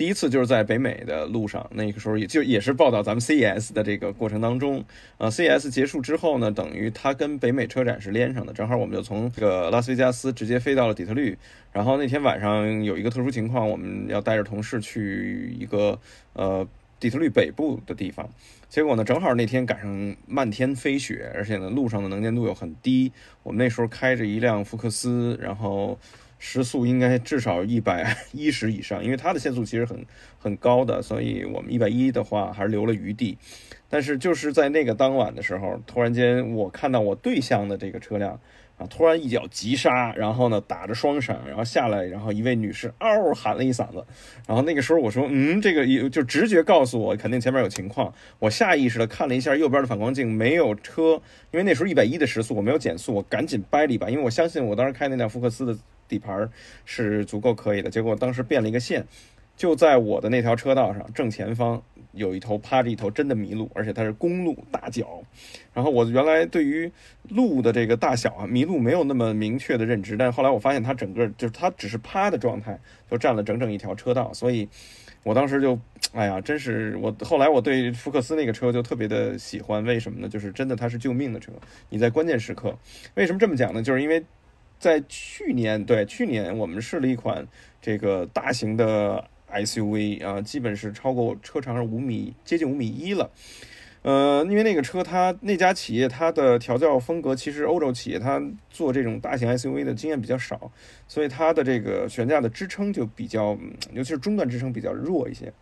[0.00, 4.82] 第一次就是在北美的路上，那个时候也就也是报道咱们 CES 的这个过程当中，
[5.18, 11.36] 呃，CES 结束之后呢，等于它跟北美车展是连上的，正好我们就从这个拉斯维加斯直接飞到了底特律，
[11.70, 16.00] 然后那天晚上有一个特殊情况，我们要带着同事去一个
[16.32, 16.66] 呃。
[16.98, 18.28] 底特律北部的地方，
[18.68, 23.10] 结果呢，正好那天赶上漫天飞雪，而且呢，路上的能见度又很低。
[23.42, 25.98] 我们那时候开着一辆福克斯，然后
[26.40, 30.04] 时速应该至少一百一十以上，因为它的限速其实很
[30.36, 33.38] 很高的，所以我们一百一的话还是留了余地。
[33.88, 38.40] 但是就是在那个当晚的时候，突然间我看到我对向的这个车辆。
[38.80, 38.86] 啊！
[38.88, 44.02] 突然一脚急刹，然后呢打着双闪，然后下来，然后一位女士嗷喊了一嗓子，
[44.46, 48.10] 然后那个时候我说，嗯，这个就直觉告诉我肯定前面有情况。
[48.38, 55.76] 我下意识的看了一下右边的反光镜，没有车，因为那时候一百一的时速，我没有减速，我赶紧掰了一把，因为我相信我当时开那辆福克斯的
[56.10, 56.46] 底盘
[56.84, 57.88] 是足够可以的。
[57.88, 59.06] 结果当时变了一个线，
[59.56, 61.82] 就在我的那条车道上正前方。
[62.12, 65.22] 有一头趴着一头真的麋鹿，而且它是公鹿大角。
[65.72, 66.90] 然后我原来对于
[67.28, 72.76] 鹿的这个大小啊，麋鹿没有那么明确的认知，但是后来我发现它整个就是它只是趴的状态，
[73.08, 74.32] 就占了整整一条车道。
[74.34, 74.68] 所以
[75.22, 75.78] 我当时就，
[76.12, 80.28] 哎呀，真是我后来我对福克斯那个车就特别的喜欢，为什么呢？
[80.28, 81.52] 就是真的它是救命的车。
[81.88, 82.76] 你在关键时刻，
[83.14, 83.84] 为什么这么讲呢？
[83.84, 84.20] 就是因为
[84.80, 87.46] 在去年，对去年我们试了一款
[87.80, 89.24] 这个大型的。
[89.52, 93.28] SUV 啊，基本是超过车长是五米，接近五米一了。
[94.02, 98.40] 呃，因为那个车，它那家企业它的调教风格，其实欧洲企业它
[98.70, 100.70] 做这种大型 SUV 的经验比较少，
[101.08, 103.58] 所以它的这个悬架的支撑就比较，
[103.92, 105.52] 尤其是中段支撑比较弱一些。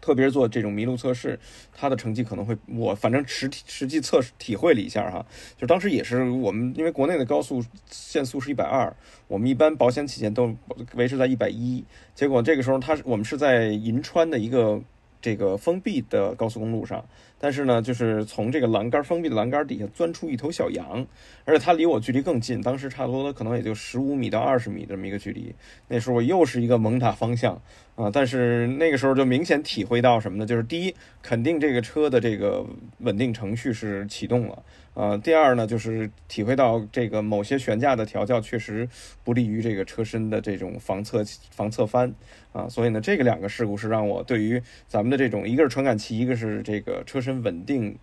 [0.00, 1.38] 特别是做这种麋鹿测试，
[1.74, 5.24] 他的成绩可能会，我反正实体实际测试体会了一下哈，
[5.56, 8.94] 就当时也是我们因为国内的高速限速是一百二，
[9.26, 10.54] 我们一般保险起见都
[10.94, 14.80] 维持在一百一，结果这个时候它我们是在银川的一个
[15.20, 17.04] 这个封闭的高速公路上。
[17.46, 21.06] 但是呢，就是从这个栏杆封闭的栏杆底下钻出一头小羊，
[21.44, 25.54] 而且它离我距离更近，当时差不多可能也就十五米到二十米这么一个距离。
[25.86, 27.54] 那时候我又是一个猛打方向
[27.94, 30.44] 啊，但是那个时候就明显体会到什么呢？
[30.44, 32.66] 就是第一，肯定这个车的这个
[32.98, 34.60] 稳定程序是启动了。
[34.96, 38.88] 呃，第二呢，就是体会到这个某些悬架的调教确实
[39.22, 42.10] 不利于这个车身的这种防侧防侧翻
[42.54, 47.94] 啊，所以呢，这个两个事故是让我对于咱们的这种一个是传感器，一个是这个车身稳定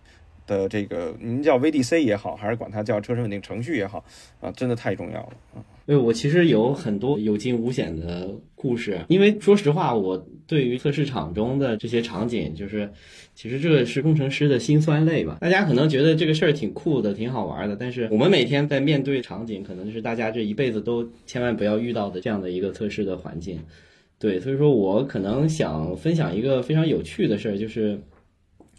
[0.46, 4.04] 的这个您叫 VDC 也好，还是管它叫车身稳定程序也好
[4.40, 5.73] 啊，真的太重要了啊。
[5.86, 12.90] 对，我其实有很多有惊无险的故事，因为说实话，我对于测试场中的这些场景，就是
[13.34, 15.36] 其实这个是工程师的辛酸泪吧。
[15.42, 23.60] 大家可能觉得这个事儿挺酷的，挺好玩的，但是我们每天在面对场景，可能就是大家这一辈子都千万不要遇到的这样的一个测试的环境。
[24.18, 28.00] 对，所以说我可能想分享一个非常有趣的事儿，就是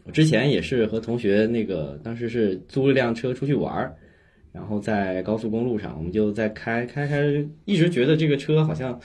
[0.06, 3.96] 我之前也是和同学那个当时是租了辆车出去玩儿。
[4.56, 7.22] 然后在高速公路上，我们就在开开开，
[7.66, 8.98] 一直觉得这个车好像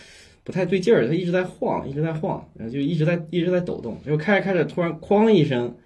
[0.44, 3.98] 不太对劲儿，它一直在晃，一直在晃，然后就一直在一直在抖动。
[4.06, 5.76] 就开着开着，突然哐一声，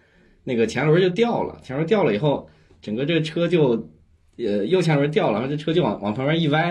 [0.45, 1.59] 那个前轮就掉了。
[1.63, 2.47] 前轮掉了以后，
[2.83, 3.89] 整个这个车就
[4.37, 6.65] 呃右前轮掉了，然后这车就往往旁边一歪。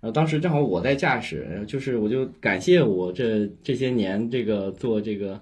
[0.00, 5.38] 然后当时正好我在驾驶，就是我就感谢我这这些年这个做这个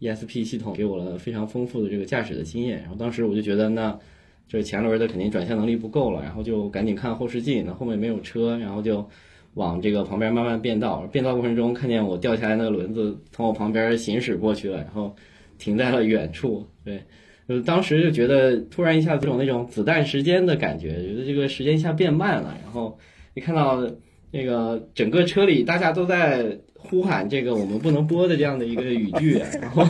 [0.00, 2.80] ESP 系统给我了非常丰富的这个驾驶的经验。
[2.82, 3.98] 然后当时我就觉得那。
[4.52, 9.08] 就是前轮的肯定转向能力不够了，然后就赶紧看后视镜，那后面没有车，然后就
[9.54, 11.08] 往这个旁边慢慢变道。
[11.10, 15.16] 变道过程中看见我掉下来那个轮子从我旁边行驶过去了，然后
[15.56, 16.66] 停在了远处。
[16.84, 17.02] 对，
[17.48, 22.54] 就当时就觉得突然一下子有那种子弹时间的感觉，觉得这个时间一下变慢了。
[22.62, 22.98] 然后
[23.32, 23.82] 一看到
[24.30, 29.82] 那个整个车里大家都在呼喊这个我们不能播的这样的一个语句，然后。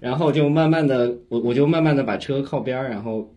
[0.00, 3.34] 然后就慢慢的，我我就慢慢的把车靠边儿，然后，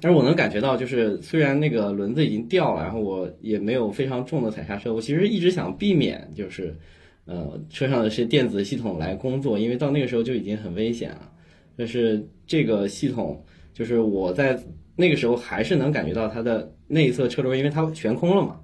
[0.00, 6.76] 但是我能感觉到，就是虽然那个轮子已经掉了，然后我也没有非常重的踩刹车，我其实一直想避免，就是，
[7.24, 11.32] 呃，车上的些电子系统来工作，因为到那个时候就已经很危险了。
[11.76, 14.58] 但是这个系统，就是我在
[14.94, 18.60] 那个时候还是能感觉到它的内侧车轮，因为它悬空了嘛，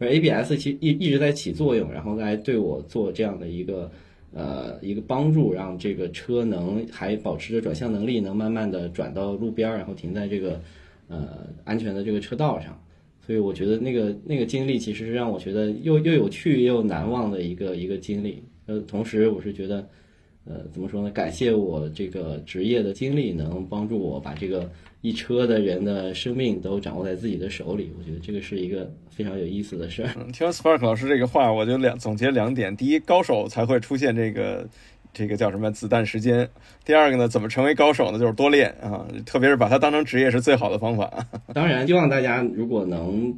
[0.00, 3.90] 而 ABS 其一一直在起作用，然后来对我做这样的一个。
[4.32, 10.60] 呃，一个帮助让这个车能还保持着转向能力，能慢慢的转到路边儿，然后停在这个
[11.08, 12.80] 呃安全的这个车道上。
[13.26, 18.42] 所以我觉得那个那个经历其实是让我觉得又又有趣又难忘的一个一个经历。
[18.66, 19.88] 呃，同时我是觉得，
[20.44, 21.10] 呃，怎么说呢？
[21.10, 24.70] 感谢我这个职业的经历，能帮助我把这个。
[25.02, 30.10] 一车的人的生命都掌握在自己的手里，我觉得这个是一个非常有意思的事儿。
[30.30, 34.68] 听完 Spark 老师这个话，我就两总结两点：第一，高手才会出现这个
[35.14, 36.44] 这个叫什么子弹时间；
[36.84, 38.18] 第二个呢，怎么成为高手呢？
[38.18, 41.26] 就是多练啊，特别是把它当成职业是最好的方法。
[41.54, 43.34] 当然，希望大家如果能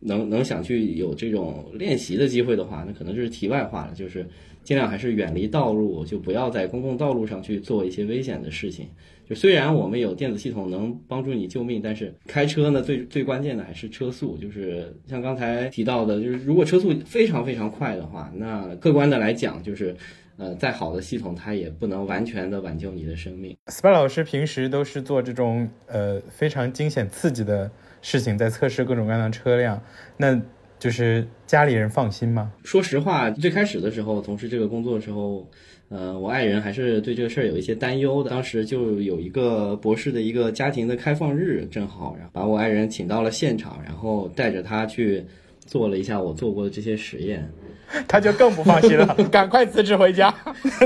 [0.00, 4.28] 能能想去有这种练习的机会的话，那可能就是题外话了，就是
[4.68, 8.86] 尽量还是远离道路，就不要在公共道路上去做一些危险的事情。
[9.26, 14.36] 就虽然我们有电子系统能帮助你救命，但是开车呢，最最关键的还是车速。
[14.36, 19.96] 就是像刚才提到的，就是如果车速非常非常快的话，那客观的来讲，就是
[20.36, 23.56] 呃，再好的系统它也不能完全的挽救你的生命。
[23.68, 27.70] Spa 老师平时都是做这种呃非常惊险刺激的
[28.02, 29.82] 事情，在测试各种各样的车辆，
[30.18, 30.38] 那
[30.78, 32.52] 就是家里人放心吗？
[32.64, 35.48] 说实话，最开始的时候从事这个工作的时候。
[35.90, 38.28] 呃，我爱人还是对这个事儿有一些担忧的。
[38.28, 45.24] 当时就有一个博士的一个家庭的开放日，正好，然后把我爱人请到了现场，然后带着他去
[45.68, 47.48] 做了一下我做过的这些实验，
[48.08, 50.34] 他就更不放心了，赶快辞职回家。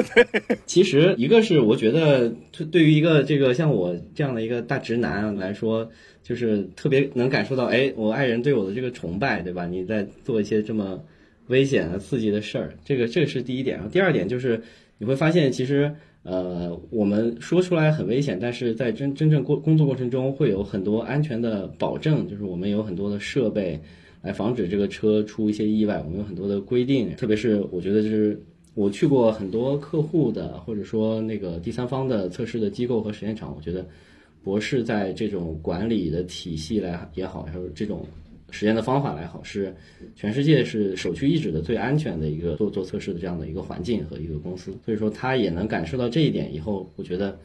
[0.67, 2.31] 其实，一个是我觉得，
[2.71, 5.91] 对于一个这个像我这样的一个大直男来说，
[6.23, 9.65] 就是特别能感受到，哎，我爱人对我的这个崇拜，对吧？
[9.67, 11.01] 你在做一些这么
[11.47, 13.77] 危险的、刺激的事儿，这个这个是第一点。
[13.77, 14.61] 然后第二点就是。
[14.99, 15.93] 你会发现，其实，
[16.23, 23.81] 呃，我们说出来很危险，但是在真真正过工作过程中，会有很多安全的保证，就是我们有很多的设备
[24.23, 28.41] 来防止这个车出一些意外，我们有很多的规定，特别是我觉得就是
[28.75, 33.85] 我去过很多客户的或者说那个第三方的测试的机构和实验场，我觉得
[34.43, 38.07] 博士在这种管理的体系来也好，还有这种
[38.51, 39.75] 实验的方法来好，是
[40.15, 44.73] 全世界是首屈一指的最安全的一个做做测试的这样的一个环境和一个公司。
[44.85, 47.39] 所以说，他也能感受到这一点以后，我觉得，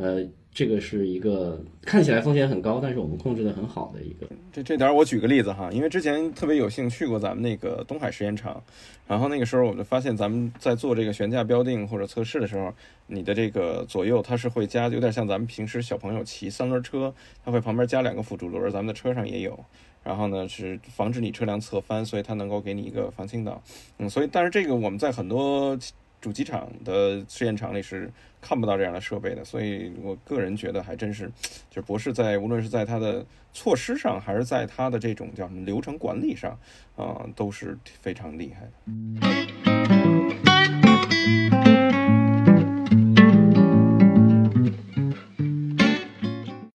[0.00, 0.26] 呃。
[0.52, 4.26] 这个是一个看起来风险很高，但是我们控制的很好的一个。
[4.52, 8.60] 这这点我举个例子哈，因为之前特别有幸去过咱们那个东海实验场，
[9.06, 12.74] 然后那个时候我就发现咱们在做这个悬架标定或者测试的时候，
[13.06, 19.56] 你的这个左右它是会加，有点像咱们平时小朋友骑三轮车，它会旁边加两个辅助轮，咱们的车上也有。
[20.02, 23.62] 然后呢是防止你车辆侧翻，所以它能够给你一个防倾倒。
[23.98, 25.78] 嗯，所以但是这个我们在很多。
[26.20, 28.12] 主机厂的试验场里是
[28.42, 31.26] 看不到这样的设备的，所以我个人觉得还真是，
[31.70, 36.58] 就是博士在无论是在他的措施上，还是在他的这种叫什么流程管理上，
[36.94, 38.70] 啊，都是非常厉害的。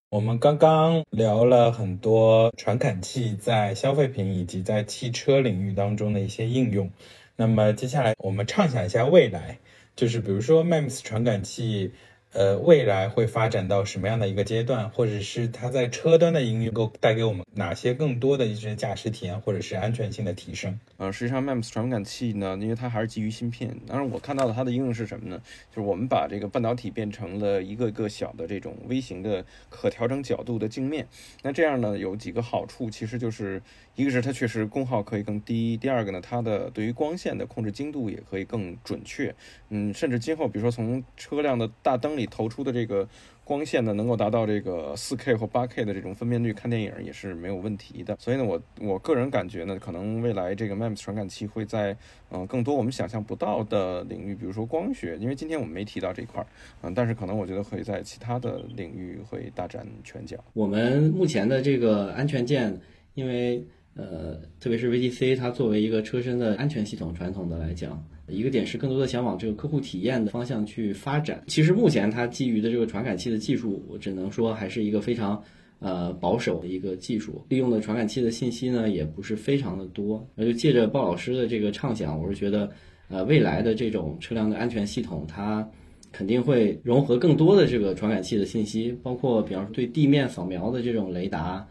[0.09, 6.89] 我们刚刚聊了很多传感器在消费品以及在汽车领域当中的一些应用。
[7.35, 9.59] 那么接下来我们畅想一下未来，
[9.95, 11.91] 就是比如说 MEMS 传感器。
[12.31, 20.77] 呃，未来会发展到什么样的一个阶段，或者是它在车端的应用，够带给我们哪些更多的一些驾驶体验，或者是安全性的提升？
[20.97, 25.41] 呃，实际上 MEMS 传感器呢，因为它还是基于芯片，当然我看到的它的应用是什么呢？
[25.73, 31.07] 就是我们把这个半导体变成了一个一个小的这种微型的可调整角度的镜面。
[31.41, 33.61] 那这样呢，有几个好处，其实就是
[33.95, 39.33] 一个是它确实功耗可以更低，第二个呢，它的对于光线的控制精度也可以更准确。
[39.69, 42.25] 嗯，甚至今后比如说从车辆的大灯里。
[42.35, 43.07] 投出的这个
[43.45, 48.17] 光线呢，能够达到这个四 K 或八 K 的这种分辨率，看电影也是没有问题的。
[48.19, 51.95] 所以呢，我我个人感觉呢，可能未来这个 MEMS 传感器会在
[52.29, 56.47] 嗯更多我们想象不到的领域，比如说光学，因为今天我们没提到这一块儿，
[56.81, 60.43] 嗯，但是可能我觉得会在其他的领域会大展拳脚。
[60.53, 62.77] 我们目前的这个安全键，
[63.13, 63.63] 因为
[63.95, 68.03] 呃，特别是 VDC，它作为一个车身的安全系统，传统的来讲。
[68.27, 71.43] 一个点是更多的想往这个客户体验的方向去发展。
[71.45, 75.41] 其实目前它基于的这个传感器的技术，我只能说还是一个非常
[75.79, 80.27] 呃保守的一个技术，利用的传感器的信息呢也不是非常的多。
[80.33, 82.69] 那就借着鲍老师的这个畅想，我是觉得
[83.09, 85.65] 呃未来的这种车辆的安全系统，它
[86.11, 91.65] 肯定会融合更多的这个传感器的信息，包括比方说对地面扫描的这种雷达，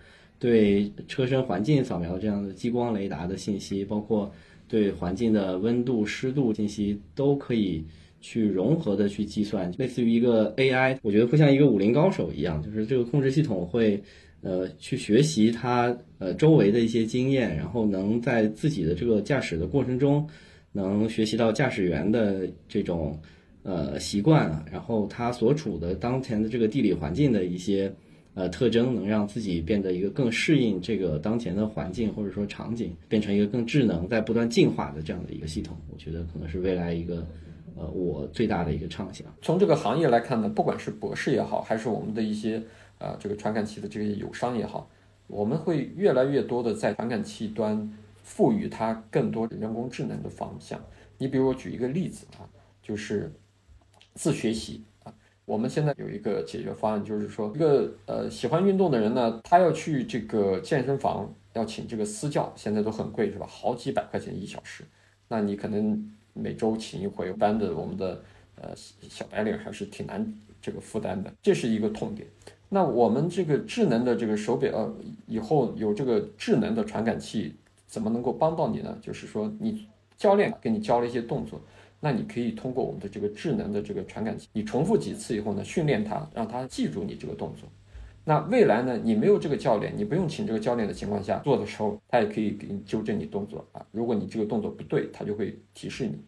[0.44, 4.30] 对车身环境扫描这样的激光雷达的信息，包括。
[4.66, 7.84] 对环境的温度、湿度信息都可以
[8.20, 14.02] 去融合的去计算，类似于一个 AI，我觉得会像一个武林高手一样，就是这个控制系统会
[14.40, 20.26] 呃去学习它呃周围的一些经验，然后能在自己的这个驾驶的过程中
[20.72, 23.16] 能学习到驾驶员的这种
[23.64, 27.92] 呃习惯，然后他所处的当前的这个地理环境的一些。
[28.34, 37.24] 呃，特征能让自己变得一个更适应这个当前的环境或者说场景，变成一个更智能、在不断进化的这样的一个系统，我觉得可能是未来一个，
[37.76, 39.24] 呃，我最大的一个畅想。
[39.40, 42.60] 从这个行业来看呢，不管是博士也好，还是我们的一些
[42.98, 44.90] 呃这个传感器的这个友商也好，
[45.28, 47.88] 我们会越来越多的在传感器端
[48.24, 50.80] 赋予它更多人工智能的方向。
[51.18, 52.42] 你比如我举一个例子啊，
[52.82, 53.32] 就是
[54.14, 54.82] 自学习。
[55.46, 63.46] 我们现在有一个解决方案，就是说，一个呃喜欢运动的人呢，他要去这个健身房，要请这个私教，现在都很贵，是吧？
[63.46, 64.84] 好几百块钱一小时，
[65.28, 68.22] 那你可能每周请一回，般的我们的
[68.56, 70.26] 呃小白领还是挺难
[70.62, 72.26] 这个负担的，这是一个痛点。
[72.70, 74.94] 那我们这个智能的这个手表，呃，
[75.26, 77.54] 以后有这个智能的传感器，
[77.86, 78.96] 怎么能够帮到你呢？
[79.02, 79.86] 就是说，你
[80.16, 81.60] 教练给你教了一些动作。
[82.00, 87.68] 那你可以通过我们的这个智能的这个传感器，你重复几次以后呢，训练它，让它记住你这个动作。
[88.24, 93.84] 那未来呢，你没有这个教练，你不用请这个教练的情况下做的时候，它也可以给你纠正你动作啊。
[93.90, 96.18] 如果你这个动作不对，它就会提示你。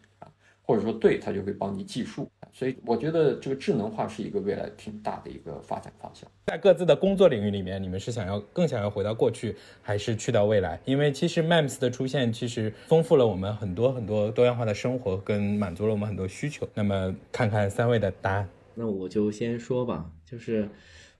[0.67, 6.29] 或者说对，它就会帮你计数，所以我觉得这个智能化是一个未来挺大的一个发展方向。
[6.47, 10.77] 在各自的工作领域里面，你们是想要更想要回到过去，还是去到未来？
[10.83, 16.67] 因为其实 MEMS 的出现，其实丰富了我们很多很多多样化的生活，跟满足了我们很多需求。
[16.73, 18.49] 那么看看三位的答案。
[18.75, 20.67] 那我就先说吧，就是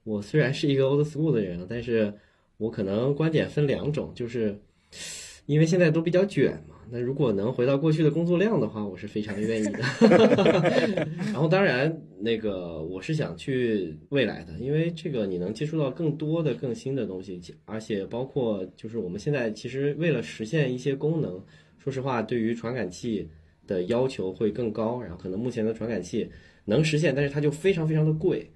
[0.04, 2.14] 我虽然是一个 old school 的人，但是
[2.58, 4.60] 我可能观点分两种，就是
[5.48, 6.76] 因为现在都比较卷嘛。
[6.90, 9.80] 那如果能回到过去的工作量的话，我是非常愿意的。
[11.34, 21.44] 然后当然，那个我是想去未来的，因为这个你能接触到更多的、更新的东西，而且包括就是我们现在其实为了实现一些功能，
[21.78, 23.28] 说实话，对于传感器
[23.66, 25.02] 的要求会更高。
[25.02, 26.30] 然后可能目前的传感器
[26.64, 28.50] 能实现，但是它就非常非常的贵，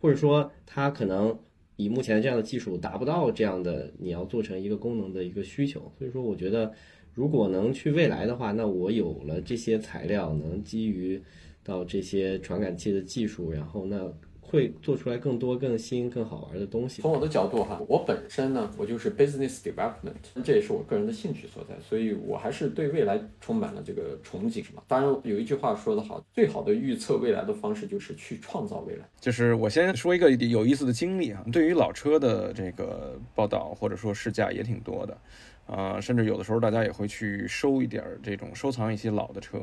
[0.00, 1.38] 或者说它可能
[1.76, 5.92] 以目前这样的技术达不到这样的你要做成一个功能的一个需求。
[5.98, 6.72] 所以说，我觉得
[7.14, 11.22] 如果能去未来的话，那我有了这些材料，能基于
[11.62, 14.12] 到这些传感器的技术，然后那。
[14.48, 17.02] 会做出来更多、更新、更好玩的东西。
[17.02, 24.82] 从我的角度哈，我本身呢，我就是 business development，这也是我个人的兴趣所在，所以我还是对未来充满了这个憧憬嘛。
[24.86, 29.04] 当然，有一句话说得好，最好的预测未来的方式就是去创造未来。
[29.20, 35.18] 就是我先说一个有意思的经历啊，对于老车的这个报道或者说试驾也挺多的，
[35.66, 39.60] 啊，甚至有的时候大家也会去收一点这种收藏一些老的车。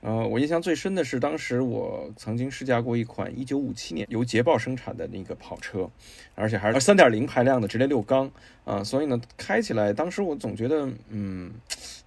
[0.00, 5.88] 呃，我印象最深的是，当时我曾经试驾过一款1957年由捷豹生产的那个跑车，
[6.34, 8.30] 而且还是3.0排量的直列六缸
[8.64, 11.52] 啊，所以呢，开起来，当时我总觉得，嗯，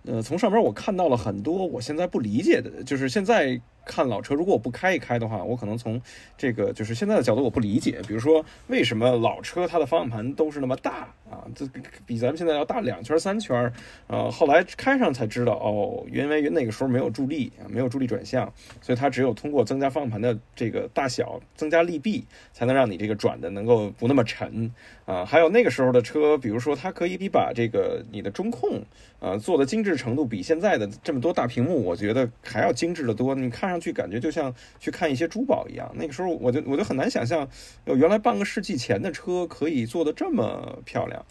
[0.06, 3.62] 呃，从上边我看到了很多我现在不理解的，就是现在。
[3.86, 6.02] 看老车，如果我不开一开的话，我可能从
[6.38, 8.00] 这个就是现在的角度我不理解。
[8.08, 11.44] 比如说，为什么老车它的方向盘都是那么大啊？
[11.54, 11.68] 这
[12.06, 13.70] 比咱们现在要大两圈三圈。
[14.08, 22.24] 呃，后来开上才知道，哦，因为那个时候没有助力，没有助力转向，所以它只有通过增加方向盘的这个大小，增加力臂，
[22.54, 24.72] 才能让你这个转的能够不那么沉
[25.04, 25.26] 啊。
[25.26, 28.82] 还有那个时候的车，比如说它可以比把这个你的中控
[29.20, 33.36] 啊做的精致程度，比现在的这么多大屏幕，我觉得还要精致的多。
[33.36, 33.74] 你看。
[33.74, 35.92] 上去感觉就像去看一些珠宝一样。
[35.96, 37.50] 那个时候，我就我就很难想象，
[37.86, 41.23] 原来半个世纪前的车可以做的这么漂亮。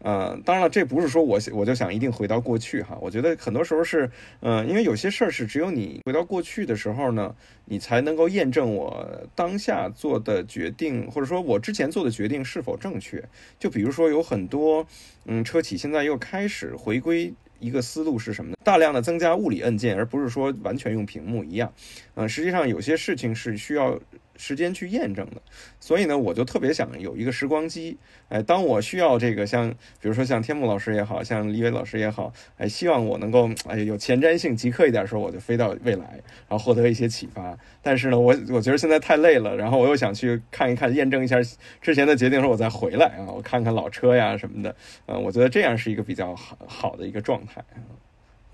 [0.00, 2.98] 呃，当然了，这不是说我我就想一定回到过去哈。
[3.00, 4.10] 我觉得很多时候是，
[4.40, 13.24] 嗯，因为有些事儿是只有你回到过去的时候呢，你才能够验证我当下做的决定，或者说我之前做的决定是否正确。
[13.58, 14.86] 就比如说，有很多
[15.24, 17.32] 嗯车企现在又开始回归。
[17.60, 18.56] 一个思路是什么呢？
[18.62, 21.72] 大量的增加物理按键，而不是说完全用屏幕一样。
[22.14, 23.98] 嗯，实际上有些事情是需要。
[24.36, 25.40] 时间去验证的，
[25.78, 27.96] 所以呢，我就特别想有一个时光机，
[28.28, 29.70] 哎，当我需要这个，像
[30.00, 37.56] 比如说像天幕老师也好像李伟老师也好，哎，希望我能够哎有前瞻性、即刻一点的时候，我就飞到未来，然后获得一些启发。
[37.82, 41.36] 但是呢，我我觉得现在太累了，然后我又想去看一看、验证一下
[41.80, 44.74] 之前的决定，说我再回来啊，我看看老车呀什么的，
[45.06, 47.64] 嗯，我觉得这样是一个比较好好的一个状态。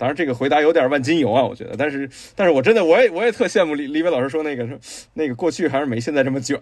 [0.01, 1.77] 当然，这个回答有点万金油啊，我觉得。
[1.77, 4.79] 但是，但是我真的，我也我也特羡慕李李伟老师说那个说
[5.13, 6.59] 那个过去还是没现在这么卷。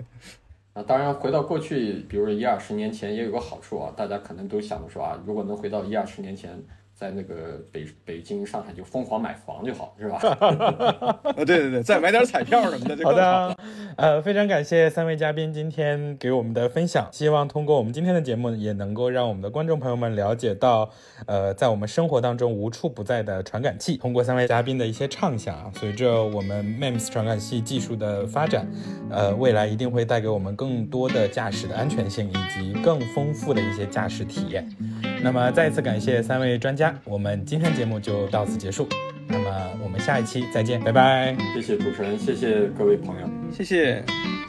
[0.74, 6.62] 啊，当然回到过去，比如说一二十年前，也有个好处啊，大家可能都想着说啊，如果能回到一二十年前。
[6.98, 10.18] 在那个北北京、上海就疯狂买房就好，是吧？
[11.36, 13.54] 对对对，再买点彩票什么的就好的。
[13.98, 20.90] 呃，非常感谢三位嘉宾今天给我们的分享，希望通过我们今天的节目，也能够让我们的观众朋友们了解到，
[21.26, 23.98] 呃，在我们生活当中无处不在的传感器。
[23.98, 28.66] 通过三位嘉宾的一些畅想啊，随着我们 MEMS 传感器技术的发展，
[29.10, 34.66] 呃，未来一定会带给我们更多的驾驶的安全性，以及更丰富的一些驾驶体验。
[35.22, 36.98] 那么，再一次感谢三位专家。
[37.04, 38.88] 我们今天节目就到此结束，
[39.28, 39.50] 那么
[39.82, 41.36] 我们下一期再见，拜拜！
[41.54, 44.02] 谢谢主持人，谢谢各位朋友，谢谢，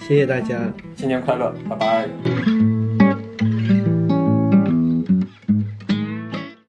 [0.07, 0.59] 谢谢大家，
[0.95, 2.76] 新年快乐，拜拜。